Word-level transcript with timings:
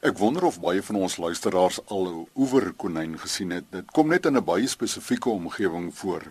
Ek 0.00 0.16
wonder 0.16 0.46
of 0.48 0.56
baie 0.64 0.80
van 0.80 0.96
ons 0.96 1.18
luisteraars 1.20 1.76
al 1.92 2.06
'n 2.08 2.28
oeverkonyn 2.34 3.18
gesien 3.20 3.50
het. 3.50 3.64
Dit 3.70 3.90
kom 3.92 4.08
net 4.08 4.26
in 4.26 4.36
'n 4.36 4.44
baie 4.44 4.66
spesifieke 4.66 5.28
omgewing 5.28 5.94
voor. 5.94 6.22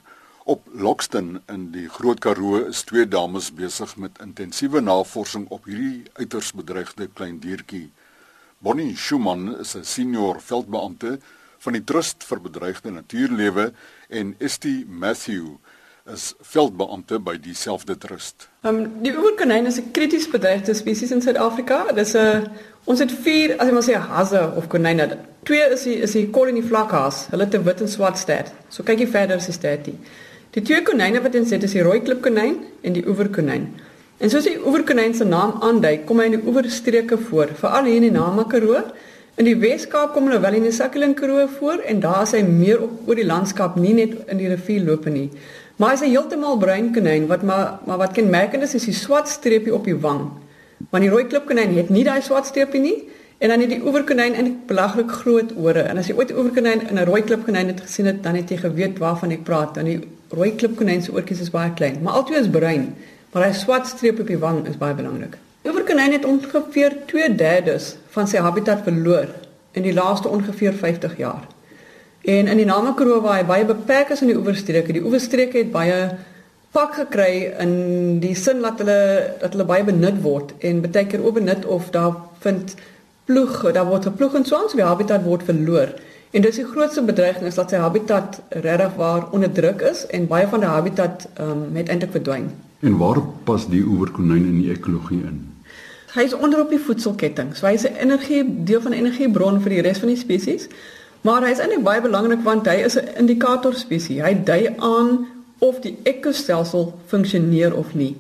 Op 0.43 0.67
Lockston 0.73 1.41
in 1.45 1.71
die 1.71 1.87
Groot 1.89 2.19
Karoo 2.19 2.65
is 2.65 2.81
twee 2.81 3.07
dames 3.07 3.53
besig 3.53 3.95
met 3.97 4.19
intensiewe 4.19 4.81
navorsing 4.81 5.49
op 5.49 5.65
hierdie 5.65 6.03
uiters 6.13 6.51
bedreigde 6.53 7.07
klein 7.13 7.39
diertjie. 7.39 7.91
Bonnie 8.57 8.97
Schumann 8.97 9.59
is 9.59 9.75
'n 9.75 9.83
senior 9.83 10.41
veldbeampte 10.41 11.19
van 11.57 11.73
die 11.73 11.83
Trust 11.83 12.23
vir 12.23 12.41
Bedreigde 12.41 12.91
Natuurlewe 12.91 13.73
en 14.07 14.35
Estie 14.39 14.85
Matthew 14.87 15.45
is 16.13 16.33
veldbeampte 16.41 17.19
by 17.19 17.35
dieselfde 17.41 17.97
trust. 17.97 18.47
Um, 18.67 19.01
die 19.03 19.13
oerkonyn 19.13 19.65
is 19.69 19.77
'n 19.79 19.91
krities 19.91 20.27
bedreigde 20.29 20.73
spesies 20.73 21.11
in 21.11 21.21
Suid-Afrika. 21.21 21.91
Dis 21.91 22.15
'n 22.15 22.49
ons 22.85 22.99
het 22.99 23.11
4, 23.11 23.57
as 23.57 23.67
jy 23.67 23.73
maar 23.73 23.83
sê 23.87 23.97
hasse 23.97 24.41
of 24.57 24.67
konyne. 24.67 25.09
Twee 25.43 25.67
is 25.73 25.83
die 25.83 25.99
is 26.05 26.15
die 26.15 26.29
colony 26.29 26.61
vlakhaas. 26.61 27.27
Hulle 27.31 27.45
'n 27.45 27.63
wit 27.63 27.81
en 27.81 27.87
swart 27.87 28.17
stert. 28.17 28.51
So 28.69 28.83
kyk 28.83 28.99
jy 28.99 29.07
verder 29.07 29.37
as 29.37 29.45
die 29.45 29.53
stertie. 29.53 29.97
Die 30.51 30.61
twee 30.61 30.81
konyne 30.81 31.21
wat 31.21 31.35
ons 31.35 31.51
het 31.51 31.63
is 31.63 31.71
die 31.71 31.83
rooi 31.83 32.01
klipkonyn 32.01 32.55
en 32.81 32.93
die 32.93 33.05
oeverkonyn. 33.07 33.67
En 34.19 34.29
soos 34.29 34.43
die 34.43 34.57
oeverkonyn 34.65 35.13
se 35.15 35.23
naam 35.23 35.61
aandui, 35.61 36.03
kom 36.05 36.19
hy 36.19 36.25
in 36.25 36.39
die 36.39 36.47
oeverstreke 36.47 37.17
voor, 37.17 37.47
veral 37.55 37.85
hier 37.85 37.95
in 37.95 38.01
die 38.01 38.11
Namakaroo. 38.11 38.81
In 39.39 39.47
die 39.47 39.55
Wes-Kaap 39.55 40.11
kom 40.11 40.25
hulle 40.27 40.41
wel 40.43 40.57
in 40.57 40.65
die 40.67 40.73
Sakkeling 40.75 41.13
Karoo 41.15 41.45
voor 41.47 41.79
en 41.87 42.01
daar 42.03 42.25
is 42.25 42.33
hy 42.35 42.41
meer 42.43 42.81
op 42.83 43.07
oor 43.07 43.15
die 43.15 43.23
landskap, 43.23 43.77
nie 43.79 43.93
net 43.95 44.17
in 44.27 44.41
die 44.41 44.49
rivier 44.51 44.83
loop 44.83 45.05
nie. 45.07 45.29
Maar 45.79 45.93
hy's 45.93 46.01
'n 46.03 46.11
heeltemal 46.11 46.57
bruin 46.59 46.91
konyn 46.91 47.27
wat 47.27 47.43
maar 47.43 47.79
maar 47.85 47.97
wat 47.97 48.11
kenmerkend 48.11 48.63
is 48.63 48.75
is 48.75 48.85
die 48.85 48.93
swart 48.93 49.27
streepie 49.27 49.73
op 49.73 49.85
die 49.85 49.95
wang. 49.95 50.27
Want 50.89 51.03
die 51.03 51.11
rooi 51.11 51.25
klipkonyn 51.27 51.75
het 51.75 51.89
nie 51.89 52.03
daai 52.03 52.21
swart 52.21 52.45
streepie 52.45 52.81
nie 52.81 52.97
en 53.39 53.51
dan 53.51 53.59
het 53.63 53.69
die 53.71 53.81
oeverkonyn 53.83 54.35
eintlik 54.35 54.65
belaglik 54.67 55.11
groot 55.21 55.51
ore. 55.55 55.83
En 55.87 55.97
as 55.97 56.07
jy 56.07 56.15
ooit 56.15 56.31
'n 56.31 56.37
oeverkonyn 56.37 56.87
in 56.89 56.99
'n 56.99 57.05
rooi 57.05 57.21
klipkonyn 57.23 57.67
het 57.67 57.81
gesien 57.81 58.05
het, 58.05 58.23
dan 58.23 58.35
het 58.35 58.49
jy 58.49 58.57
geweet 58.57 58.97
waarvan 58.97 59.31
ek 59.31 59.43
praat. 59.43 59.75
Dan 59.75 59.85
die 59.85 59.99
rooi 60.29 60.55
klipkonyn 60.55 61.01
se 61.01 61.11
oortjies 61.11 61.41
is 61.41 61.49
baie 61.49 61.73
klein, 61.73 62.01
maar 62.01 62.13
albei 62.13 62.39
is 62.39 62.49
bruin. 62.49 62.95
Maar 63.31 63.43
hy 63.43 63.53
swart 63.53 63.87
streep 63.87 64.19
op 64.19 64.27
die 64.27 64.37
wang 64.37 64.67
is 64.67 64.77
baie 64.77 64.93
belangrik. 64.93 65.37
Oeverkonyn 65.65 66.11
het 66.11 66.25
ongeveer 66.25 66.95
2/3 67.05 67.95
van 68.09 68.27
sy 68.27 68.37
habitat 68.37 68.81
verloor 68.83 69.27
in 69.71 69.83
die 69.83 69.93
laaste 69.93 70.27
ongeveer 70.27 70.73
50 70.73 71.17
jaar. 71.17 71.47
En 72.21 72.47
in 72.47 72.57
die 72.57 72.65
Namakro 72.65 73.21
waar 73.21 73.37
hy 73.37 73.45
baie 73.45 73.65
beperk 73.65 74.09
is 74.09 74.21
in 74.21 74.27
die 74.27 74.37
oeverstreke, 74.37 74.93
die 74.93 75.03
oeverstreke 75.03 75.57
het 75.57 75.71
baie 75.71 76.17
pak 76.71 76.93
gekry 76.93 77.49
in 77.59 78.19
die 78.21 78.35
sin 78.35 78.61
dat 78.61 78.81
hulle 78.83 79.01
dat 79.41 79.55
hulle 79.55 79.65
baie 79.65 79.83
benut 79.83 80.21
word 80.21 80.53
en 80.59 80.81
baie 80.85 81.05
keer 81.09 81.25
ook 81.25 81.39
benut 81.39 81.65
of 81.65 81.89
daar 81.95 82.15
vind 82.45 82.75
ploeg, 83.25 83.71
daar 83.73 83.85
word 83.85 84.07
geploeg 84.09 84.37
en 84.39 84.45
so 84.45 84.57
ons 84.57 84.73
die 84.77 84.85
habitat 84.85 85.23
word 85.23 85.45
verloor. 85.45 85.93
En 86.31 86.41
dis 86.45 86.59
die 86.61 86.65
grootste 86.65 87.01
bedreiging 87.01 87.47
is 87.49 87.57
dat 87.57 87.73
sy 87.73 87.81
habitat 87.81 88.41
regtig 88.49 88.97
waar 88.97 89.29
onder 89.33 89.51
druk 89.53 89.81
is 89.81 90.03
en 90.13 90.27
baie 90.29 90.47
van 90.49 90.65
die 90.65 90.69
habitat 90.69 91.25
ehm 91.35 91.63
um, 91.65 91.77
het 91.77 91.89
eintlik 91.89 92.13
verdwyn. 92.17 92.51
En 92.85 92.97
waar 92.97 93.21
pas 93.43 93.65
die 93.69 93.81
oeverkonyn 93.85 94.45
in 94.51 94.59
die 94.61 94.69
ekologie 94.73 95.23
in? 95.25 95.39
Hy 96.13 96.25
is 96.25 96.33
onder 96.33 96.61
op 96.61 96.69
die 96.73 96.81
voedselketting. 96.81 97.55
So 97.57 97.67
hy 97.67 97.73
is 97.73 97.85
'n 97.85 97.97
energie 98.01 98.43
deel 98.45 98.81
van 98.81 98.91
'n 98.91 99.01
energiebron 99.01 99.61
vir 99.61 99.69
die 99.69 99.81
res 99.81 99.99
van 99.99 100.13
die 100.13 100.21
spesies. 100.21 100.67
Maar 101.21 101.43
hy 101.43 101.51
is 101.51 101.59
eintlik 101.59 101.83
baie 101.83 102.01
belangrik 102.01 102.43
want 102.43 102.67
hy 102.67 102.77
is 102.85 102.97
'n 102.97 103.09
indikator 103.17 103.73
spesies. 103.73 104.21
Hy 104.21 104.33
dui 104.43 104.73
aan 104.77 105.27
of 105.59 105.79
die 105.79 105.97
ekostelsel 106.03 106.93
funksioneer 107.05 107.75
of 107.75 107.93
nie. 107.93 108.15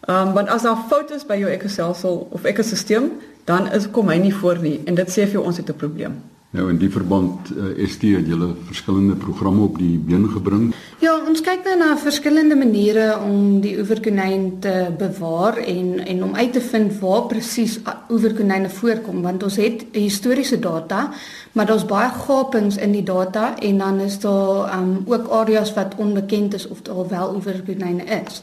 Ehm 0.00 0.28
um, 0.28 0.34
want 0.34 0.48
as 0.48 0.62
daar 0.62 0.84
foute 0.88 1.14
is 1.14 1.26
by 1.26 1.36
jou 1.36 1.50
ekostelsel 1.50 2.26
of 2.30 2.44
ekosisteem, 2.44 3.10
dan 3.44 3.72
is 3.72 3.90
kom 3.90 4.08
hy 4.08 4.16
nie 4.16 4.34
voor 4.34 4.58
nie 4.58 4.80
en 4.84 4.94
dit 4.94 5.08
sê 5.08 5.26
vir 5.26 5.38
jou 5.40 5.44
ons 5.44 5.56
het 5.56 5.68
'n 5.68 5.76
probleem. 5.76 6.22
Nou 6.50 6.64
in 6.66 6.80
die 6.80 6.90
verband 6.90 7.52
uh, 7.54 7.68
eh, 7.70 7.86
ST 7.86 8.08
het 8.10 8.26
julle 8.26 8.48
verskillende 8.66 9.14
programme 9.14 9.62
op 9.68 9.76
die 9.78 9.94
been 10.02 10.26
gebring. 10.32 10.72
Ja, 10.98 11.12
ons 11.30 11.44
kyk 11.46 11.62
nou 11.62 11.76
na 11.78 11.92
verskillende 11.94 12.56
maniere 12.58 13.04
om 13.22 13.60
die 13.62 13.76
oeverkonyn 13.78 14.48
te 14.64 14.88
bewaar 14.98 15.60
en 15.62 16.00
en 16.02 16.24
om 16.26 16.34
uit 16.34 16.52
te 16.52 16.64
vind 16.72 16.98
waar 16.98 17.28
presies 17.30 17.78
oeverkonyne 18.10 18.70
voorkom 18.80 19.22
want 19.22 19.46
ons 19.46 19.60
het 19.62 19.86
historiese 19.94 20.58
data, 20.58 21.12
maar 21.52 21.70
daar's 21.70 21.86
baie 21.86 22.10
gapings 22.26 22.82
in 22.82 22.98
die 22.98 23.06
data 23.06 23.54
en 23.54 23.78
dan 23.78 24.00
is 24.02 24.18
daar 24.18 24.74
um, 24.74 24.96
ook 25.06 25.30
areas 25.30 25.70
wat 25.78 25.94
onbekend 26.02 26.54
is 26.58 26.66
of 26.68 26.82
daar 26.82 27.06
wel 27.08 27.34
oeverkonyne 27.34 28.04
is. 28.24 28.42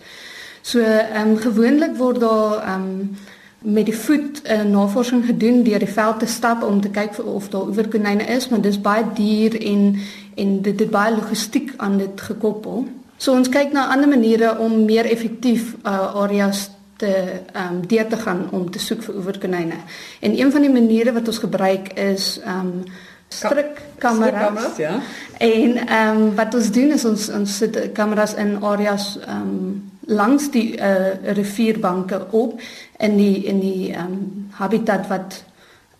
So 0.61 0.79
ehm 0.79 1.35
um, 1.35 1.37
gewoonlik 1.43 1.99
word 1.99 2.23
daar 2.23 2.63
ehm 2.63 2.87
um, 2.87 3.17
met 3.61 3.85
die 3.85 3.97
voet 3.97 4.41
'n 4.43 4.51
uh, 4.51 4.61
navorsing 4.63 5.25
gedoen 5.25 5.63
deur 5.63 5.79
die 5.79 5.87
veld 5.87 6.19
te 6.19 6.25
stap 6.25 6.63
om 6.63 6.81
te 6.81 6.89
kyk 6.89 7.25
of 7.25 7.49
daar 7.49 7.67
oeverkonyne 7.67 8.23
is, 8.23 8.49
maar 8.49 8.61
dis 8.61 8.81
baie 8.81 9.05
duur 9.13 9.61
en 9.61 9.95
en 10.35 10.61
dit 10.61 10.79
het 10.79 10.89
baie 10.89 11.15
logistiek 11.15 11.73
aan 11.77 11.97
dit 11.97 12.21
gekoppel. 12.21 12.87
So 13.17 13.33
ons 13.33 13.49
kyk 13.49 13.71
na 13.71 13.87
ander 13.87 14.09
maniere 14.09 14.57
om 14.57 14.85
meer 14.85 15.05
effektief 15.05 15.75
uh, 15.83 16.13
areas 16.15 16.69
te 16.97 17.41
ehm 17.53 17.73
um, 17.73 17.87
deur 17.87 18.07
te 18.07 18.17
gaan 18.17 18.47
om 18.51 18.71
te 18.71 18.79
soek 18.79 19.03
vir 19.03 19.15
oeverkonyne. 19.15 19.75
En 20.19 20.39
een 20.39 20.51
van 20.51 20.61
die 20.61 20.71
maniere 20.71 21.13
wat 21.13 21.27
ons 21.27 21.37
gebruik 21.37 21.93
is 21.93 22.39
ehm 22.43 22.59
um, 22.59 22.83
strikkameras. 23.27 24.77
Ja. 24.77 24.99
En 25.37 25.87
ehm 25.87 26.21
um, 26.21 26.35
wat 26.35 26.53
ons 26.53 26.71
doen 26.71 26.91
is 26.91 27.05
ons 27.05 27.29
ons 27.29 27.57
sit 27.57 27.91
kameras 27.93 28.33
in 28.33 28.63
areas 28.63 29.17
ehm 29.25 29.41
um, 29.41 29.91
langs 30.07 30.51
die 30.51 30.77
uh, 30.79 31.33
rivierbanke 31.35 32.27
op 32.31 32.59
in 32.97 33.17
die 33.17 33.45
in 33.45 33.59
die 33.59 33.91
um, 33.97 34.47
habitat 34.55 35.07
wat 35.07 35.43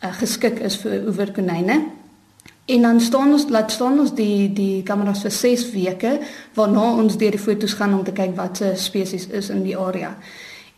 uh, 0.04 0.14
geskik 0.20 0.60
is 0.60 0.78
vir 0.80 1.04
oeverkonyne. 1.08 1.82
En 2.68 2.82
dan 2.82 3.02
staan 3.02 3.32
ons 3.32 3.46
laat 3.50 3.72
staan 3.72 4.00
ons 4.00 4.14
die 4.16 4.54
die 4.54 4.84
kameras 4.84 5.24
vir 5.24 5.32
6 5.32 5.72
weke 5.72 6.18
waarna 6.56 6.92
ons 7.04 7.18
deur 7.18 7.36
die 7.36 7.40
fotos 7.40 7.76
gaan 7.80 7.94
om 7.94 8.04
te 8.04 8.16
kyk 8.16 8.36
wat 8.36 8.58
se 8.58 8.74
spesies 8.76 9.28
is 9.28 9.50
in 9.50 9.64
die 9.64 9.78
area. 9.78 10.16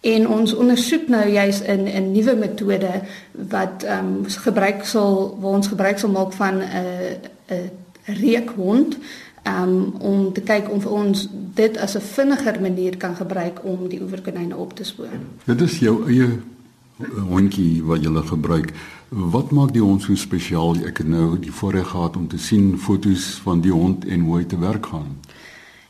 En 0.02 0.28
ons 0.28 0.54
ondersoek 0.54 1.08
nou 1.08 1.26
juis 1.30 1.62
in 1.62 1.84
'n 1.86 2.12
nuwe 2.12 2.36
metode 2.36 3.02
wat 3.34 3.84
ehm 3.84 4.06
um, 4.06 4.26
gebruik 4.26 4.86
sal 4.86 5.38
waar 5.42 5.52
ons 5.52 5.68
gebruik 5.68 6.00
sal 6.00 6.10
maak 6.10 6.34
van 6.34 6.58
'n 6.58 6.62
uh, 6.62 7.12
'n 7.50 7.70
uh, 8.10 8.18
reukhond 8.22 8.98
um, 9.48 9.94
om 10.00 10.34
te 10.34 10.42
kyk 10.42 10.70
of 10.70 10.86
ons 10.86 11.28
dit 11.56 11.78
as 11.78 11.96
'n 11.96 12.02
vinniger 12.02 12.62
manier 12.62 12.98
kan 12.98 13.16
gebruik 13.16 13.60
om 13.64 13.88
die 13.88 14.02
oeverkonyne 14.02 14.56
op 14.56 14.74
te 14.76 14.84
spoor. 14.84 15.20
Dit 15.46 15.62
is 15.62 15.80
jou 15.80 16.08
eie 16.08 16.28
eh, 16.28 17.06
hondjie 17.30 17.84
wat 17.84 18.04
jy 18.04 18.22
gebruik. 18.22 18.74
Wat 19.10 19.52
maak 19.52 19.74
die 19.74 19.82
hond 19.82 20.02
so 20.02 20.16
spesiaal? 20.16 20.76
Ek 20.86 20.98
het 20.98 21.08
nou 21.08 21.40
die 21.40 21.52
voorreg 21.52 21.88
gehad 21.88 22.16
om 22.16 22.28
te 22.28 22.38
sien 22.38 22.78
foto's 22.78 23.40
van 23.44 23.62
die 23.62 23.72
hond 23.72 24.06
en 24.06 24.20
hoe 24.20 24.38
hy 24.38 24.44
te 24.44 24.60
werk 24.60 24.86
gaan. 24.86 25.18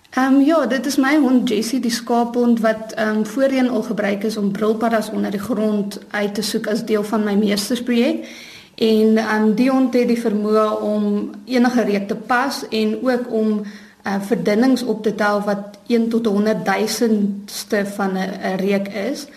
Ehm 0.10 0.34
um, 0.34 0.42
ja, 0.42 0.66
dit 0.66 0.86
is 0.86 0.96
my 0.98 1.18
hond 1.18 1.50
Jessie, 1.50 1.80
die 1.80 1.92
skaaphond 1.92 2.60
wat 2.60 2.94
ehm 2.96 3.18
um, 3.18 3.26
voorheen 3.26 3.70
al 3.70 3.84
gebruik 3.84 4.24
is 4.24 4.38
om 4.38 4.52
brilpaddas 4.52 5.10
onder 5.10 5.32
die 5.32 5.40
grond 5.40 6.00
uit 6.10 6.34
te 6.36 6.42
soek 6.42 6.68
as 6.68 6.86
deel 6.86 7.04
van 7.04 7.24
my 7.24 7.36
meestersprojek. 7.36 8.26
En 8.80 9.18
um, 9.18 9.54
die 9.60 9.68
hond 9.70 9.94
het 9.94 10.08
die 10.08 10.20
vermoë 10.22 10.66
om 10.88 11.06
enige 11.46 11.84
reuk 11.84 12.08
te 12.08 12.16
pas 12.16 12.62
en 12.72 12.94
ook 13.04 13.26
om 13.36 13.50
uh, 13.60 14.16
verdunnings 14.24 14.84
op 14.88 15.04
te 15.04 15.12
tel 15.16 15.42
wat 15.44 15.80
1 15.88 16.08
tot 16.10 16.26
100 16.26 16.66
duisendste 16.66 17.86
van 17.96 18.16
'n 18.16 18.56
reuk 18.56 18.88
is. 18.88 19.28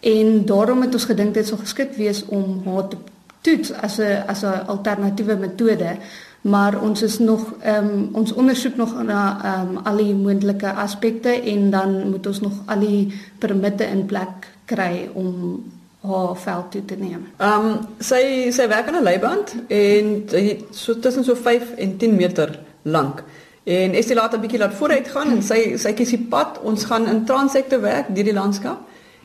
En 0.00 0.44
daarom 0.44 0.80
het 0.82 0.94
ons 0.94 1.04
gedink 1.04 1.34
dit 1.34 1.46
sou 1.46 1.58
geskik 1.60 1.96
wees 1.98 2.24
om 2.26 2.62
haar 2.64 2.88
te 2.88 2.96
toets 3.40 3.72
as 3.72 3.98
'n 3.98 4.22
as 4.26 4.42
'n 4.42 4.66
alternatiewe 4.66 5.36
metode. 5.36 5.96
Maar 6.40 6.80
ons 6.82 7.02
is 7.02 7.18
nog 7.18 7.54
ehm 7.60 7.86
um, 7.86 8.08
ons 8.12 8.32
ondersoek 8.32 8.76
nog 8.76 9.02
na 9.02 9.38
ehm 9.44 9.68
um, 9.68 9.76
al 9.76 9.96
die 9.96 10.14
moontlike 10.14 10.72
aspekte 10.72 11.28
en 11.28 11.70
dan 11.70 12.10
moet 12.10 12.26
ons 12.26 12.40
nog 12.40 12.52
al 12.66 12.78
die 12.78 13.14
permitte 13.38 13.84
in 13.84 14.06
plek 14.06 14.50
kry 14.64 15.10
om 15.12 15.62
haar 16.02 16.36
veld 16.36 16.70
toe 16.70 16.84
te 16.84 16.96
neem. 16.98 17.26
Ehm 17.36 17.66
um, 17.66 17.78
sy 17.98 18.50
sy 18.50 18.68
werk 18.68 18.88
aan 18.88 19.00
'n 19.00 19.02
leiband 19.02 19.54
en 19.68 20.28
so 20.70 20.98
tussen 20.98 21.24
so 21.24 21.34
5 21.34 21.74
en 21.76 21.96
10 21.96 22.16
meter 22.16 22.58
lank. 22.82 23.22
En 23.64 24.02
sy 24.02 24.14
laat 24.14 24.34
'n 24.34 24.40
bietjie 24.40 24.58
laat 24.58 24.74
vooruit 24.74 25.08
gaan 25.08 25.30
en 25.30 25.42
sy 25.42 25.76
sy 25.76 25.92
kies 25.92 26.08
die 26.08 26.26
pad. 26.30 26.58
Ons 26.62 26.84
gaan 26.84 27.06
in 27.08 27.24
transekte 27.24 27.80
werk 27.80 28.14
deur 28.14 28.24
die 28.24 28.32
landskap. 28.32 28.78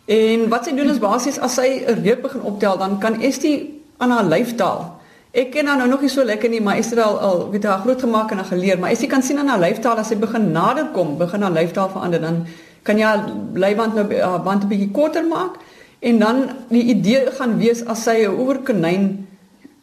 En 0.05 0.49
wat 0.49 0.65
sy 0.65 0.75
doen 0.75 0.89
is 0.89 0.99
basies 0.99 1.39
as 1.39 1.53
sy 1.53 1.83
'n 1.87 2.03
reep 2.03 2.21
begin 2.21 2.41
optel, 2.41 2.77
dan 2.77 2.99
kan 2.99 3.21
Estie 3.21 3.83
aan 3.97 4.11
haar 4.11 4.23
lyftaal. 4.23 4.95
Ek 5.31 5.51
ken 5.51 5.67
haar 5.67 5.77
nou 5.77 5.89
nog 5.89 6.01
nie 6.01 6.09
so 6.09 6.23
lekker 6.23 6.49
nie, 6.49 6.61
maar 6.61 6.77
Estie 6.77 7.01
al 7.01 7.19
al 7.19 7.49
weet 7.51 7.63
haar 7.63 7.79
groot 7.79 8.01
gemaak 8.01 8.31
en 8.31 8.37
haar 8.37 8.45
geleer, 8.45 8.79
maar 8.79 8.89
Estie 8.89 9.07
kan 9.07 9.21
sien 9.21 9.39
aan 9.39 9.47
haar 9.47 9.59
lyftaal 9.59 9.97
as 9.97 10.07
sy 10.07 10.15
begin 10.15 10.51
nader 10.51 10.85
kom, 10.93 11.17
begin 11.17 11.41
haar 11.41 11.51
lyftaal 11.51 11.89
verander, 11.89 12.21
dan 12.21 12.45
kan 12.83 12.97
jy 12.97 13.03
haar 13.03 13.25
leiband 13.53 13.95
nou 13.95 14.21
haar 14.21 14.41
band 14.41 14.63
'n 14.63 14.67
bietjie 14.67 14.91
korter 14.91 15.25
maak. 15.25 15.57
En 15.99 16.19
dan 16.19 16.43
die 16.69 16.83
idee 16.83 17.31
gaan 17.39 17.57
wees 17.57 17.85
as 17.85 18.03
sy 18.03 18.25
'n 18.25 18.39
oeverkonyn 18.39 19.27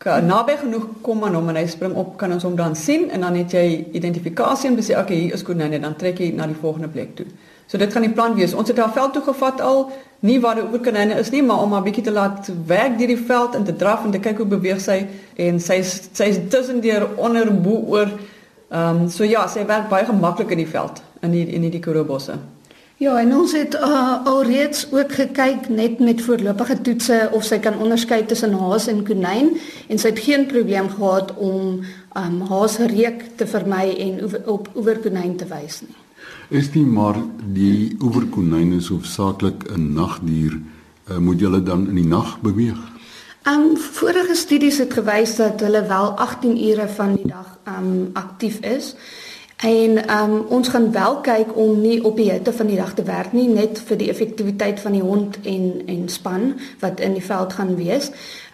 naby 0.05 0.56
genoeg 0.61 0.87
kom 1.00 1.25
aan 1.25 1.34
hom 1.34 1.49
en 1.49 1.56
hy 1.56 1.66
spring 1.66 1.94
op, 1.94 2.16
kan 2.16 2.32
ons 2.32 2.43
hom 2.43 2.56
dan 2.56 2.76
sien 2.76 3.11
en 3.11 3.20
dan 3.20 3.34
het 3.34 3.52
jy 3.52 3.87
identifikasie 3.93 4.69
en 4.69 4.76
besê 4.76 4.99
okay, 4.99 5.16
hier 5.16 5.34
is 5.34 5.43
konyn 5.43 5.72
en 5.72 5.81
dan 5.81 5.96
trek 5.96 6.19
jy 6.19 6.32
na 6.37 6.46
die 6.46 6.58
volgende 6.61 6.88
plek 6.88 7.16
toe. 7.16 7.26
So 7.66 7.78
dit 7.78 7.93
gaan 7.93 8.05
die 8.05 8.12
plan 8.12 8.34
wees. 8.37 8.52
Ons 8.52 8.69
het 8.69 8.76
daar 8.76 8.93
veld 8.93 9.12
toe 9.12 9.22
gevat 9.22 9.61
al, 9.64 9.87
nie 10.20 10.37
waar 10.40 10.55
die 10.61 10.66
oorkonyne 10.66 11.16
is 11.19 11.31
nie, 11.32 11.43
maar 11.43 11.62
om 11.62 11.75
'n 11.75 11.82
bietjie 11.82 12.05
te 12.05 12.12
laat 12.12 12.50
werk 12.66 12.99
deur 12.99 13.06
die 13.06 13.25
veld 13.26 13.55
en 13.55 13.64
te 13.64 13.76
draf 13.76 14.05
en 14.05 14.11
te 14.11 14.19
kyk 14.20 14.37
hoe 14.37 14.46
beweeg 14.46 14.81
sy 14.81 15.06
en 15.37 15.61
sy 15.61 15.82
sy 15.82 16.25
is 16.25 16.38
tussendeur 16.49 17.08
onder 17.16 17.52
bo 17.62 17.84
oor. 17.88 18.08
Ehm 18.70 19.02
um, 19.02 19.08
so 19.08 19.25
ja, 19.25 19.46
sy 19.49 19.64
werk 19.66 19.88
baie 19.88 20.05
gemaklik 20.05 20.50
in 20.50 20.58
die 20.58 20.69
veld 20.69 21.02
in 21.22 21.31
die 21.31 21.46
in 21.46 21.70
die 21.70 21.81
Korobosse. 21.81 22.38
Ja, 23.05 23.19
en 23.21 23.35
ons 23.37 23.53
het 23.53 23.75
uh, 23.75 24.25
alreeds 24.25 24.87
ook 24.93 25.11
gekyk 25.12 25.67
net 25.69 25.99
met 26.01 26.23
voorlopige 26.25 26.77
toetse 26.81 27.17
of 27.37 27.43
sy 27.45 27.59
kan 27.61 27.77
onderskei 27.77 28.23
tussen 28.25 28.55
haas 28.56 28.87
en 28.89 29.03
konyn 29.05 29.51
en 29.93 30.01
sy 30.01 30.12
het 30.12 30.23
geen 30.25 30.47
probleem 30.49 30.89
gehad 30.89 31.35
om 31.37 31.83
um 32.17 32.39
haasreuk 32.49 33.27
te 33.37 33.49
vermy 33.51 33.91
en 34.06 34.23
op 34.49 34.71
oeverkonyn 34.73 35.35
te 35.37 35.49
wys 35.51 35.83
nie. 35.85 35.99
Is 36.49 36.71
dit 36.73 36.87
maar 36.87 37.19
die 37.59 37.93
oeverkonyn 38.01 38.73
is 38.79 38.89
hoofsaaklik 38.95 39.69
'n 39.69 39.93
nagdier, 39.99 40.57
uh, 40.57 41.19
moet 41.19 41.41
hulle 41.41 41.62
dan 41.62 41.89
in 41.89 42.00
die 42.00 42.09
nag 42.09 42.41
beweeg? 42.41 42.81
Um 43.45 43.77
vorige 43.77 44.35
studies 44.35 44.79
het 44.79 44.97
gewys 44.97 45.37
dat 45.37 45.61
hulle 45.61 45.85
wel 45.93 46.17
18 46.17 46.57
ure 46.71 46.89
van 46.89 47.15
die 47.21 47.29
dag 47.29 47.59
um 47.69 48.11
aktief 48.15 48.61
is. 48.61 48.95
En 49.64 50.20
um 50.20 50.44
ons 50.49 50.69
gaan 50.69 50.93
wel 50.93 51.20
kyk 51.20 51.56
om 51.56 51.81
nie 51.81 52.05
op 52.05 52.16
die 52.16 52.31
hitte 52.31 52.52
van 52.52 52.66
die 52.69 52.76
dag 52.76 52.93
te 52.94 53.02
werk 53.02 53.32
nie, 53.32 53.46
net 53.49 53.78
vir 53.88 53.96
die 53.96 54.11
effektiwiteit 54.12 54.81
van 54.81 54.93
die 54.93 55.02
hond 55.02 55.38
en 55.49 55.70
en 55.88 56.08
span 56.12 56.50
wat 56.82 57.00
in 57.00 57.16
die 57.16 57.25
veld 57.25 57.56
gaan 57.56 57.72
wees. 57.76 58.11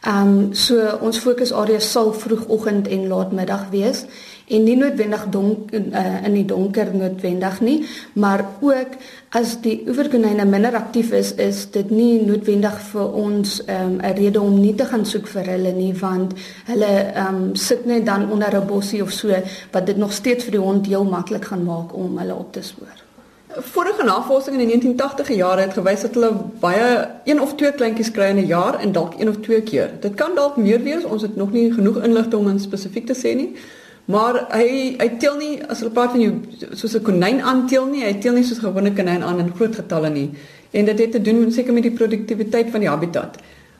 Um 0.06 0.54
so 0.54 0.80
ons 1.04 1.18
fokusarea 1.20 1.80
sal 1.80 2.14
vroegoggend 2.16 2.88
en 2.88 3.08
laatmiddag 3.08 3.66
wees 3.70 4.06
en 4.50 4.64
nie 4.64 4.76
noodwendig 4.76 5.26
donk 5.30 5.74
uh, 5.76 6.04
in 6.26 6.34
die 6.34 6.46
donker 6.48 6.88
noodwendig 6.94 7.60
nie, 7.60 7.76
maar 8.18 8.42
ook 8.64 8.96
as 9.36 9.52
die 9.62 9.76
oeverkonyne 9.86 10.46
minder 10.48 10.74
aktief 10.78 11.12
is, 11.14 11.34
is 11.38 11.66
dit 11.74 11.92
nie 11.94 12.22
noodwendig 12.24 12.80
vir 12.88 13.12
ons 13.24 13.60
um, 13.60 14.00
'n 14.00 14.00
um, 14.00 14.16
rede 14.16 14.40
om 14.40 14.56
nie 14.60 14.74
te 14.74 14.88
gaan 14.88 15.04
soek 15.04 15.28
vir 15.28 15.52
hulle 15.54 15.74
nie, 15.76 15.92
want 16.00 16.34
hulle 16.66 16.90
um, 17.26 17.54
sit 17.54 17.86
net 17.86 18.06
dan 18.06 18.30
onder 18.30 18.56
'n 18.56 18.66
bossie 18.66 19.02
of 19.02 19.12
so 19.12 19.28
wat 19.72 19.86
dit 19.86 19.96
nog 19.96 20.12
steeds 20.12 20.44
vir 20.44 20.58
die 20.58 20.66
hond 20.66 20.86
heel 20.86 21.04
maklik 21.04 21.44
gaan 21.44 21.64
maak 21.64 21.94
om 21.94 22.18
hulle 22.18 22.34
op 22.34 22.52
te 22.52 22.62
spoor. 22.62 23.09
Vorige 23.50 24.04
navorsing 24.04 24.60
in 24.60 24.68
die 24.68 24.94
1980e 24.94 25.34
jare 25.34 25.60
het 25.60 25.72
gewys 25.74 26.04
dat 26.06 26.14
hulle 26.14 26.30
baie 26.62 27.08
een 27.24 27.40
of 27.42 27.56
twee 27.58 27.72
kleintjies 27.74 28.12
kry 28.14 28.28
in 28.30 28.38
'n 28.38 28.46
jaar 28.46 28.78
en 28.78 28.92
dalk 28.92 29.18
een 29.18 29.28
of 29.28 29.36
twee 29.42 29.62
keer. 29.62 29.90
Dit 30.00 30.14
kan 30.14 30.34
dalk 30.34 30.56
meer 30.56 30.82
wees, 30.82 31.04
ons 31.04 31.22
het 31.22 31.36
nog 31.36 31.52
nie 31.52 31.72
genoeg 31.72 32.02
inligting 32.04 32.46
om 32.46 32.58
spesifiek 32.58 33.06
te 33.06 33.14
sê 33.14 33.34
nie. 33.34 33.56
Maar 34.04 34.46
hy 34.50 34.94
hy 34.98 35.08
teel 35.18 35.36
nie 35.36 35.66
as 35.66 35.78
hulle 35.78 35.90
praat 35.90 36.10
van 36.10 36.20
jou 36.20 36.32
soos 36.72 36.94
'n 36.94 37.02
konyn 37.02 37.42
aanteel 37.42 37.86
nie, 37.86 38.04
hy 38.04 38.14
teel 38.14 38.32
nie 38.32 38.44
soos 38.44 38.58
'n 38.58 38.66
gewone 38.70 38.92
konyn 38.92 39.22
aan 39.22 39.38
in 39.38 39.52
groot 39.54 39.74
getalle 39.74 40.10
nie. 40.10 40.30
En 40.70 40.84
dit 40.84 40.98
het 40.98 41.12
te 41.12 41.20
doen 41.20 41.52
seker 41.52 41.72
met 41.72 41.82
die 41.82 41.92
produktiwiteit 41.92 42.70
van 42.70 42.80
die 42.80 42.88
habitat. 42.88 43.36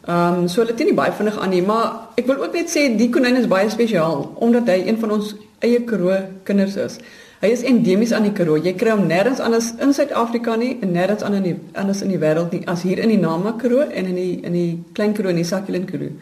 Ehm 0.08 0.34
um, 0.34 0.48
so 0.48 0.62
hulle 0.62 0.74
teen 0.74 0.88
nie 0.88 0.96
baie 0.96 1.12
vinnig 1.12 1.38
aan 1.38 1.50
nie, 1.52 1.62
maar 1.62 2.12
ek 2.16 2.26
wil 2.26 2.38
ook 2.40 2.54
net 2.56 2.70
sê 2.72 2.86
die 2.96 3.10
konyn 3.12 3.36
is 3.36 3.48
baie 3.48 3.68
spesiaal 3.68 4.30
omdat 4.40 4.68
hy 4.72 4.78
een 4.86 4.98
van 5.00 5.10
ons 5.18 5.34
eie 5.60 5.82
Karoo 5.84 6.16
kinders 6.48 6.76
is. 6.80 6.96
Hy 7.40 7.48
is 7.52 7.62
endemies 7.68 8.12
aan 8.16 8.24
die 8.24 8.32
Karoo. 8.36 8.56
Jy 8.56 8.72
kry 8.80 8.94
hom 8.94 9.06
nêrens 9.08 9.42
anders 9.44 9.70
in 9.80 9.92
Suid-Afrika 9.96 10.56
nie 10.60 10.78
en 10.80 10.94
nêrens 10.96 11.24
anders 11.24 11.40
in 11.40 11.50
die 11.50 11.56
anders 11.82 12.00
in 12.04 12.14
die 12.14 12.20
wêreld 12.20 12.52
nie 12.56 12.62
as 12.68 12.84
hier 12.84 13.00
in 13.00 13.12
die 13.12 13.20
Nama 13.20 13.52
Karoo 13.60 13.84
en 13.84 14.08
in 14.12 14.16
die 14.16 14.40
in 14.44 14.56
die 14.56 14.70
Klein 14.96 15.12
Karoo 15.16 15.32
en 15.32 15.40
die 15.40 15.48
Sakhalin 15.48 15.84
Karoo. 15.88 16.14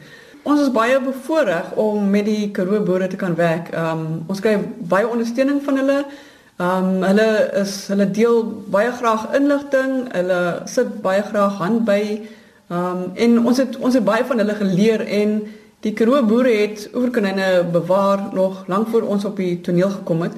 Ons 0.43 0.65
is 0.65 0.73
baie 0.75 0.99
bevoorreg 1.03 1.75
om 1.79 2.11
met 2.11 2.27
die 2.27 2.51
Karoo 2.55 2.81
boere 2.83 3.07
te 3.07 3.21
kan 3.21 3.35
werk. 3.39 3.71
Ehm 3.75 4.03
um, 4.03 4.19
ons 4.27 4.43
kry 4.43 4.57
baie 4.91 5.07
ondersteuning 5.07 5.63
van 5.63 5.79
hulle. 5.83 6.01
Ehm 6.59 6.91
um, 6.91 7.07
hulle 7.07 7.29
is 7.63 7.77
hulle 7.93 8.11
deel 8.11 8.43
baie 8.75 8.91
graag 8.91 9.29
inligting. 9.39 10.09
Hulle 10.15 10.43
sit 10.67 10.99
baie 11.03 11.23
graag 11.23 11.63
hand 11.63 11.87
by. 11.87 12.03
Ehm 12.69 13.03
um, 13.03 13.11
en 13.15 13.39
ons 13.47 13.57
het 13.57 13.77
ons 13.77 13.95
het 13.95 14.05
baie 14.05 14.25
van 14.25 14.39
hulle 14.39 14.55
geleer 14.55 15.01
en 15.01 15.41
die 15.81 15.93
Karoo 15.93 16.23
boere 16.27 16.51
het 16.51 16.89
oorkonyne 16.93 17.65
bewaar 17.73 18.29
nog 18.33 18.65
lank 18.67 18.89
voor 18.89 19.03
ons 19.03 19.25
op 19.25 19.37
die 19.37 19.61
toneel 19.61 19.91
gekom 19.91 20.23
het. 20.23 20.33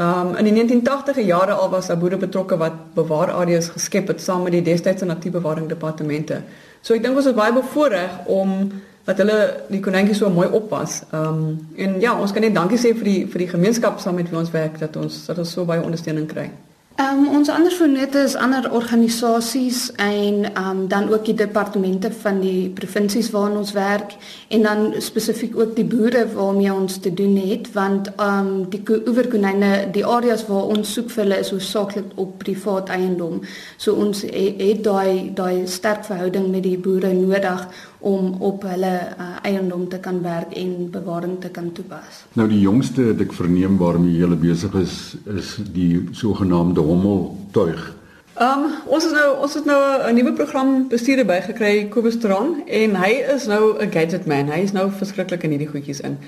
Um 0.00 0.34
in 0.36 0.44
die 0.44 0.54
1980e 0.54 1.24
jare 1.26 1.52
al 1.52 1.70
was 1.70 1.86
daar 1.86 1.98
boere 1.98 2.16
betrokke 2.16 2.56
wat 2.56 2.72
bewaarareas 2.94 3.68
geskep 3.68 4.08
het 4.08 4.20
saam 4.20 4.42
met 4.42 4.52
die 4.52 4.62
destydse 4.62 5.04
natuurbewaring 5.04 5.68
departemente. 5.68 6.42
So 6.80 6.94
ek 6.94 7.02
dink 7.02 7.16
ons 7.16 7.26
is 7.26 7.34
baie 7.34 7.52
bevoorreg 7.52 8.20
om 8.26 8.72
dat 9.04 9.18
hulle 9.18 9.38
die 9.68 9.80
konynkies 9.80 10.18
so 10.18 10.30
mooi 10.30 10.48
oppas. 10.48 11.02
Um 11.12 11.68
en 11.76 12.00
ja, 12.00 12.14
ons 12.20 12.32
kan 12.32 12.42
net 12.42 12.54
dankie 12.54 12.78
sê 12.78 12.94
vir 12.94 13.10
die 13.10 13.20
vir 13.26 13.46
die 13.46 13.52
gemeenskap 13.54 14.00
saam 14.00 14.18
met 14.18 14.30
wie 14.30 14.38
ons 14.38 14.50
werk 14.54 14.78
dat 14.78 14.96
ons 14.96 15.26
dat 15.26 15.38
ons 15.38 15.52
so 15.52 15.64
baie 15.64 15.82
ondersteuning 15.82 16.26
kry. 16.26 16.50
Ehm 16.98 17.18
um, 17.18 17.28
ons 17.38 17.48
ander 17.48 17.70
vennote 17.70 18.18
is 18.26 18.32
ander 18.34 18.64
organisasies 18.74 19.92
en 20.02 20.38
ehm 20.44 20.70
um, 20.70 20.88
dan 20.90 21.12
ook 21.12 21.24
die 21.24 21.34
departemente 21.34 22.10
van 22.22 22.40
die 22.40 22.70
provinsies 22.74 23.28
waarin 23.30 23.56
ons 23.56 23.70
werk 23.72 24.16
en 24.48 24.62
dan 24.62 24.80
spesifiek 24.98 25.54
ook 25.58 25.76
die 25.76 25.84
boere 25.84 26.24
waarmee 26.32 26.72
ons 26.74 26.96
te 26.98 27.14
doen 27.14 27.36
het 27.36 27.70
want 27.72 28.10
ehm 28.16 28.48
um, 28.48 28.66
die 28.68 28.82
oeverkonyne 29.06 29.70
die 29.92 30.04
areas 30.06 30.42
waar 30.48 30.74
ons 30.74 30.92
soek 30.92 31.14
vir 31.14 31.22
hulle 31.22 31.38
is 31.38 31.52
hoofsaaklik 31.54 32.10
op 32.14 32.34
privaat 32.38 32.88
eiendom. 32.88 33.40
So 33.76 33.94
ons 33.94 34.24
het, 34.26 34.82
daai 34.84 35.30
daai 35.34 35.66
sterk 35.66 36.02
verhouding 36.04 36.50
met 36.50 36.66
die 36.66 36.78
boere 36.78 37.12
nodig 37.14 37.68
om 37.98 38.34
op 38.42 38.62
hulle 38.62 38.94
uh, 39.18 39.37
eiendom 39.48 39.86
te 39.88 40.00
kan 40.04 40.22
werk 40.22 40.52
en 40.56 40.90
bewaring 40.92 41.38
te 41.40 41.50
kan 41.54 41.72
toepas. 41.72 42.24
Nou 42.38 42.48
die 42.50 42.60
jongste 42.60 43.10
wat 43.12 43.22
ek 43.24 43.36
verneem 43.36 43.78
waarmee 43.80 44.18
jy 44.20 44.36
besig 44.42 44.74
is 44.80 44.98
is 45.36 45.56
die 45.74 46.04
sogenaamde 46.12 46.84
hommeltuig. 46.84 47.94
Ehm 48.38 48.64
um, 48.64 48.74
ons 48.86 49.06
is 49.06 49.14
nou 49.16 49.28
ons 49.42 49.54
het 49.54 49.64
nou 49.66 49.80
'n 50.10 50.14
nuwe 50.14 50.32
program 50.32 50.88
bestuurder 50.88 51.26
bygekry 51.26 51.88
Kobus 51.88 52.18
Tron 52.22 52.62
en 52.66 52.94
hy 52.94 53.12
is 53.34 53.46
nou 53.46 53.74
'n 53.82 53.90
gadget 53.90 54.26
man. 54.26 54.50
Hy 54.50 54.60
is 54.62 54.72
nou 54.72 54.90
verskriklik 54.90 55.42
in 55.42 55.50
hierdie 55.50 55.72
goedjies 55.72 56.00
in. 56.00 56.18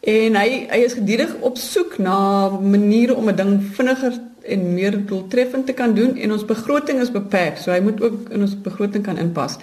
En 0.00 0.36
hy 0.36 0.66
hy 0.70 0.80
is 0.84 0.92
gedurig 0.92 1.32
op 1.40 1.56
soek 1.56 1.98
na 1.98 2.48
maniere 2.48 3.14
om 3.14 3.28
'n 3.28 3.36
ding 3.36 3.62
vinniger 3.62 4.20
en 4.42 4.74
meer 4.74 5.06
doeltreffend 5.06 5.66
te 5.66 5.72
kan 5.72 5.94
doen 5.94 6.16
en 6.16 6.32
ons 6.32 6.44
begroting 6.44 7.00
is 7.00 7.10
beperk. 7.10 7.56
So 7.56 7.70
hy 7.70 7.80
moet 7.80 8.02
ook 8.02 8.28
in 8.30 8.40
ons 8.40 8.60
begroting 8.60 9.04
kan 9.04 9.18
inpas. 9.18 9.56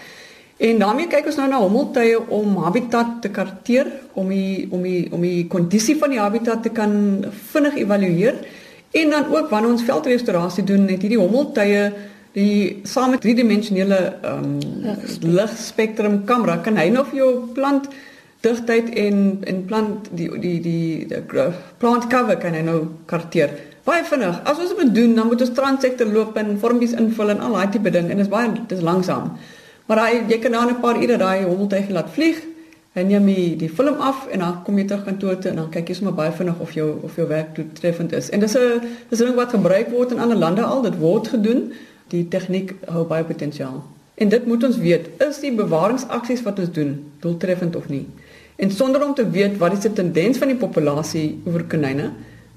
En 0.61 0.77
daarmee 0.77 1.09
kyk 1.09 1.25
ons 1.31 1.39
nou 1.39 1.47
na 1.49 1.59
hommeltuie 1.63 2.19
om 2.37 2.57
habitat 2.61 3.15
te 3.23 3.31
karteer, 3.33 3.87
om 4.13 4.29
die 4.29 4.67
om 4.69 4.83
die 4.85 5.07
om 5.09 5.23
die 5.25 5.47
kondisie 5.49 5.95
van 5.97 6.13
die 6.13 6.19
habitat 6.21 6.61
te 6.61 6.69
kan 6.69 6.91
vinnig 7.53 7.79
evalueer 7.81 8.37
en 8.91 9.13
dan 9.15 9.29
ook 9.31 9.49
wanneer 9.49 9.71
ons 9.71 9.85
veldrestaurasie 9.87 10.65
doen, 10.67 10.83
net 10.85 11.01
hierdie 11.01 11.17
hommeltuie 11.17 11.85
die 12.35 12.81
saam 12.87 13.15
met 13.15 13.23
driedimensionele 13.23 13.97
ehm 14.21 14.51
um, 14.51 14.83
ligspektrum 15.25 16.21
kamera 16.29 16.59
kan 16.63 16.77
hy 16.77 16.91
nou 16.93 17.03
vir 17.09 17.17
jou 17.23 17.31
plant 17.55 17.87
digtheid 18.45 18.91
en 19.05 19.23
en 19.47 19.63
plant 19.65 20.11
die 20.11 20.27
die 20.43 20.59
die 20.67 20.83
die 21.07 21.47
plant 21.81 22.05
cover 22.12 22.38
kan 22.38 22.53
hy 22.53 22.62
nou 22.67 22.77
karteer. 23.09 23.55
Baie 23.86 24.05
vinnig. 24.05 24.38
As 24.45 24.62
ons 24.62 24.75
dit 24.77 24.93
doen, 24.93 25.15
dan 25.17 25.25
moet 25.27 25.41
ons 25.41 25.55
transsektor 25.57 26.05
loop 26.05 26.38
en 26.38 26.53
vormpies 26.62 26.93
invul 27.01 27.33
en 27.33 27.41
al 27.41 27.57
daai 27.57 27.74
tipe 27.74 27.89
ding 27.89 28.12
en 28.12 28.21
dit 28.21 28.25
is 28.27 28.31
baie 28.31 28.53
dit 28.53 28.77
is 28.77 28.86
langsaam. 28.86 29.33
Maar 29.91 30.05
hy 30.07 30.19
jy 30.31 30.38
kan 30.39 30.53
nou 30.55 30.63
'n 30.69 30.79
paar 30.79 30.95
ure 31.03 31.17
daai 31.17 31.43
hommeltuig 31.43 31.89
laat 31.89 32.10
vlieg. 32.15 32.38
En 32.93 33.10
jy 33.10 33.55
die 33.57 33.69
film 33.69 33.95
af 34.00 34.27
en 34.27 34.39
dan 34.39 34.63
kom 34.63 34.77
jy 34.77 34.86
terug 34.86 35.03
kantoor 35.03 35.38
toe 35.38 35.51
en 35.51 35.57
dan 35.57 35.69
kyk 35.69 35.88
jy 35.88 35.95
sommer 35.95 36.13
baie 36.13 36.31
vinnig 36.31 36.60
of 36.60 36.71
jou 36.71 37.00
of 37.03 37.15
jou 37.15 37.27
werk 37.27 37.55
doeltreffend 37.55 38.13
is. 38.13 38.29
En 38.29 38.39
dis 38.39 38.55
'n 38.55 38.81
dis 39.10 39.19
'n 39.19 39.25
ding 39.25 39.36
wat 39.36 39.50
gebruik 39.50 39.89
word 39.89 40.12
in 40.12 40.19
ander 40.19 40.38
lande 40.38 40.62
al. 40.62 40.81
Dit 40.81 40.98
word 40.98 41.27
gedoen. 41.27 41.74
Die 42.07 42.27
tegniek 42.27 42.74
hou 42.88 43.05
baie 43.05 43.24
potensiaal. 43.24 43.83
En 44.15 44.29
dit 44.29 44.45
moet 44.45 44.63
ons 44.63 44.77
weet, 44.77 45.10
is 45.17 45.39
die 45.39 45.55
bewaringsaksies 45.55 46.41
wat 46.41 46.60
ons 46.60 46.71
doen 46.71 47.12
doeltreffend 47.19 47.75
of 47.75 47.89
nie? 47.89 48.07
En 48.55 48.71
sonder 48.71 49.05
om 49.05 49.13
te 49.13 49.29
weet 49.29 49.57
wat 49.57 49.74
is 49.74 49.79
die 49.79 49.93
tendens 49.93 50.38
van 50.38 50.48
die 50.48 50.57
populasie 50.57 51.41
oor 51.45 51.63
konyne, 51.63 52.12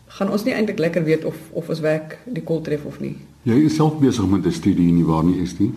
gaan 0.07 0.31
ons 0.31 0.45
nie 0.45 0.55
eintlik 0.55 0.79
lekker 0.79 1.05
weet 1.05 1.25
of 1.25 1.35
of 1.53 1.69
ons 1.69 1.81
werk 1.81 2.19
die 2.25 2.43
kol 2.43 2.61
tref 2.61 2.85
of 2.85 3.01
nie. 3.01 3.17
Jy 3.43 3.65
is 3.65 3.75
self 3.75 3.99
besig 3.99 4.27
met 4.27 4.47
'n 4.47 4.53
studie 4.53 4.93
nie 4.93 5.05
waar 5.05 5.25
nie 5.25 5.43
is 5.43 5.59
nie? 5.59 5.73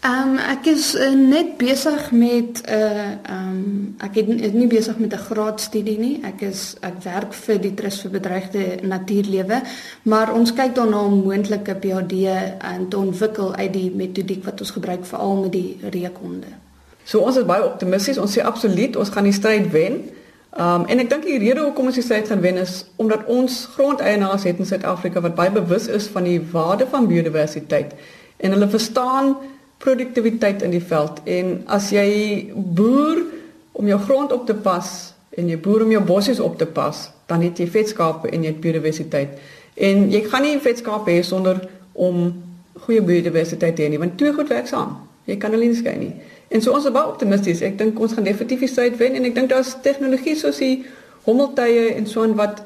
Ehm 0.00 0.28
um, 0.28 0.36
ek 0.38 0.68
is 0.70 0.92
uh, 0.94 1.10
net 1.10 1.56
besig 1.58 2.10
met 2.14 2.60
'n 2.62 2.70
uh, 2.70 3.06
ehm 3.22 3.48
um, 3.50 3.94
ek 3.98 4.14
het, 4.14 4.28
is 4.28 4.52
nie 4.52 4.66
besig 4.66 4.98
met 4.98 5.12
'n 5.12 5.18
graadstudie 5.18 5.98
nie. 5.98 6.20
Ek 6.22 6.40
is 6.40 6.76
ek 6.80 7.02
werk 7.02 7.32
vir 7.34 7.58
die 7.58 7.74
Trust 7.74 8.00
vir 8.00 8.10
Bedreigde 8.10 8.78
Natuurlewe, 8.82 9.62
maar 10.02 10.32
ons 10.34 10.52
kyk 10.52 10.74
daarna 10.74 11.02
om 11.02 11.22
moontlike 11.22 11.74
PhD 11.80 12.14
aan 12.58 12.88
te 12.88 12.96
ontwikkel 12.96 13.54
uit 13.54 13.72
die 13.72 13.90
metodiek 13.94 14.44
wat 14.44 14.60
ons 14.60 14.70
gebruik 14.70 15.06
veral 15.06 15.42
met 15.42 15.52
die 15.52 15.78
reukhonde. 15.90 16.46
So 17.04 17.18
ons 17.18 17.36
is 17.36 17.44
baie 17.44 17.64
optimisties. 17.64 18.18
Ons 18.18 18.38
sê 18.38 18.42
absoluut 18.42 18.96
ons 18.96 19.08
gaan 19.08 19.24
die 19.24 19.32
stryd 19.32 19.70
wen. 19.70 19.92
Ehm 20.56 20.80
um, 20.80 20.86
en 20.86 20.98
ek 20.98 21.10
dink 21.10 21.24
die 21.24 21.38
rede 21.38 21.60
hoekom 21.60 21.86
ons 21.86 21.94
die 21.94 22.06
stryd 22.06 22.28
gaan 22.28 22.40
wen 22.40 22.56
is 22.56 22.84
omdat 22.96 23.26
ons 23.26 23.66
grondeienaars 23.74 24.42
het 24.42 24.58
in 24.58 24.66
Suid-Afrika 24.66 25.20
wat 25.20 25.34
baie 25.34 25.50
bewus 25.50 25.86
is 25.86 26.06
van 26.06 26.22
die 26.22 26.40
waarde 26.52 26.86
van 26.86 27.06
biodiversiteit 27.06 27.94
en 28.36 28.50
hulle 28.50 28.68
verstaan 28.68 29.36
produktiwiteit 29.78 30.62
in 30.66 30.74
die 30.74 30.82
veld 30.82 31.22
en 31.24 31.52
as 31.70 31.92
jy 31.94 32.50
boer 32.54 33.22
om 33.78 33.86
jou 33.86 33.98
grond 34.08 34.32
op 34.34 34.46
te 34.46 34.54
pas 34.54 34.88
en 35.38 35.48
jy 35.50 35.58
boer 35.62 35.84
om 35.86 35.92
jou 35.94 36.02
bossies 36.02 36.40
op 36.42 36.56
te 36.58 36.66
pas, 36.66 37.04
dan 37.30 37.44
het 37.46 37.60
jy 37.60 37.68
vetskape 37.70 38.30
en 38.32 38.42
jy 38.42 38.50
het 38.50 38.62
biodiversiteit. 38.62 39.36
En 39.78 40.08
jy 40.10 40.24
gaan 40.26 40.42
nie 40.42 40.56
vetskape 40.62 41.14
hê 41.14 41.22
sonder 41.22 41.60
om 41.94 42.32
goeie 42.86 43.02
biodiversiteit 43.04 43.78
hê 43.78 43.86
nie, 43.92 44.00
want 44.02 44.18
twee 44.18 44.34
goed 44.34 44.50
werk 44.50 44.66
saam. 44.70 44.96
Jy 45.28 45.36
kan 45.38 45.54
hulle 45.54 45.68
nie 45.70 45.78
skei 45.78 45.94
nie. 46.00 46.14
En 46.48 46.64
so 46.64 46.72
ons 46.74 46.86
is 46.88 46.94
baie 46.94 47.10
optimisties. 47.10 47.60
Ek 47.62 47.76
dink 47.78 47.98
ons 48.00 48.14
gaan 48.16 48.26
definitief 48.26 48.64
die 48.64 48.72
suid 48.72 48.96
wen 48.98 49.18
en 49.18 49.28
ek 49.28 49.36
dink 49.36 49.52
daar's 49.52 49.74
tegnologie 49.84 50.34
soos 50.40 50.58
die 50.62 50.86
hommeltuie 51.26 51.92
en 51.94 52.08
so 52.08 52.24
aan 52.24 52.34
wat 52.38 52.64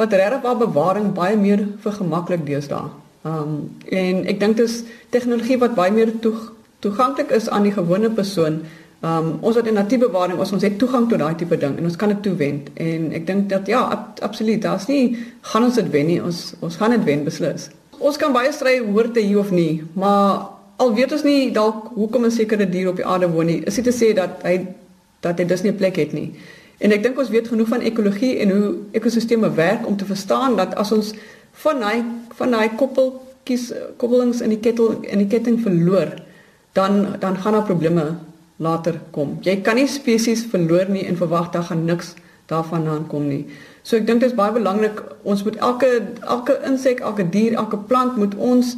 wat 0.00 0.14
regtig 0.16 0.40
waar 0.42 0.56
bewaring 0.58 1.12
baie 1.14 1.36
meer 1.36 1.66
vergemaklik 1.84 2.44
deesdae. 2.48 2.88
Um 3.22 3.78
en 3.86 4.24
ek 4.26 4.40
dink 4.40 4.56
dis 4.58 4.80
tegnologie 5.14 5.58
wat 5.62 5.76
baie 5.78 5.92
meer 5.94 6.10
toe, 6.20 6.34
toeganklik 6.82 7.30
is 7.30 7.48
aan 7.48 7.68
die 7.68 7.74
gewone 7.74 8.10
persoon. 8.10 8.62
Um 9.02 9.36
ons 9.40 9.58
wat 9.58 9.66
in 9.70 9.78
natuurbewaring 9.78 10.38
ons 10.38 10.52
ons 10.52 10.62
het 10.62 10.78
toegang 10.78 11.08
tot 11.10 11.22
daai 11.22 11.36
tipe 11.38 11.58
ding 11.58 11.76
en 11.78 11.86
ons 11.86 11.96
kan 11.96 12.10
dit 12.10 12.22
toewend 12.22 12.70
en 12.74 13.12
ek 13.12 13.26
dink 13.26 13.48
dat 13.50 13.70
ja, 13.70 13.82
ab, 13.94 14.18
absoluut, 14.22 14.62
daar's 14.62 14.88
nie 14.90 15.18
gaan 15.52 15.68
ons 15.68 15.78
dit 15.78 15.90
wen 15.94 16.10
nie. 16.10 16.18
Ons 16.22 16.54
ons 16.60 16.76
gaan 16.76 16.96
dit 16.96 17.04
wen 17.06 17.22
beslis. 17.24 17.68
Ons 18.02 18.18
kan 18.18 18.34
baie 18.34 18.50
stry 18.52 18.80
hoor 18.82 19.12
te 19.14 19.22
hier 19.22 19.38
of 19.38 19.52
nie, 19.54 19.84
maar 19.94 20.48
al 20.82 20.94
weet 20.94 21.14
ons 21.14 21.22
nie 21.22 21.52
dalk 21.54 21.92
hoekom 21.94 22.26
'n 22.26 22.34
sekere 22.34 22.66
dier 22.66 22.88
op 22.90 22.96
die 22.98 23.06
aarde 23.06 23.30
woon 23.30 23.46
nie, 23.46 23.62
is 23.66 23.74
dit 23.74 23.84
te 23.84 23.94
sê 23.94 24.14
dat 24.14 24.42
hy 24.42 24.66
dat 25.22 25.38
hy 25.38 25.44
dus 25.44 25.62
nie 25.62 25.70
'n 25.70 25.78
plek 25.78 25.96
het 25.96 26.12
nie. 26.12 26.34
En 26.78 26.90
ek 26.90 27.02
dink 27.02 27.18
ons 27.18 27.30
weet 27.30 27.48
genoeg 27.48 27.68
van 27.68 27.80
ekologie 27.80 28.38
en 28.42 28.50
hoe 28.50 28.74
ekosisteme 28.90 29.50
werk 29.54 29.86
om 29.86 29.96
te 29.96 30.04
verstaan 30.04 30.56
dat 30.56 30.74
as 30.74 30.92
ons 30.92 31.12
van 31.62 31.80
daai 31.80 32.02
van 32.38 32.54
daai 32.56 32.76
koppeltjies 32.76 33.70
koppelings 34.00 34.40
in 34.40 34.54
die 34.54 34.60
kettel 34.60 35.00
in 35.02 35.24
die 35.24 35.30
ketting 35.30 35.60
verloor, 35.62 36.14
dan 36.72 37.16
dan 37.20 37.36
gaan 37.36 37.58
daar 37.58 37.68
probleme 37.68 38.06
later 38.56 39.00
kom. 39.10 39.38
Jy 39.42 39.60
kan 39.66 39.76
nie 39.76 39.88
spesies 39.90 40.44
verloor 40.46 40.88
nie 40.88 41.04
en 41.08 41.18
verwag 41.18 41.50
dat 41.50 41.70
gaan 41.70 41.84
niks 41.84 42.14
daarvan 42.46 42.88
aankom 42.88 43.28
nie. 43.28 43.44
So 43.82 43.98
ek 43.98 44.06
dink 44.06 44.22
dit 44.22 44.30
is 44.30 44.38
baie 44.38 44.54
belangrik 44.54 45.02
ons 45.22 45.42
moet 45.46 45.56
elke 45.56 45.90
elke 46.20 46.58
insek, 46.68 47.00
elke 47.00 47.26
dier, 47.28 47.56
elke 47.58 47.78
plant 47.90 48.16
moet 48.16 48.34
ons 48.38 48.76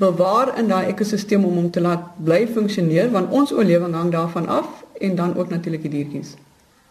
bewaar 0.00 0.54
in 0.58 0.70
daai 0.72 0.90
ekosisteem 0.90 1.44
om 1.44 1.58
hom 1.60 1.70
te 1.70 1.82
laat 1.84 2.06
bly 2.24 2.46
funksioneer 2.54 3.10
want 3.14 3.32
ons 3.36 3.52
oorlewing 3.52 3.94
hang 3.94 4.12
daarvan 4.14 4.48
af 4.48 4.68
en 5.00 5.16
dan 5.16 5.36
ook 5.36 5.52
natuurlik 5.52 5.84
die 5.86 5.92
diertjies. 5.98 6.36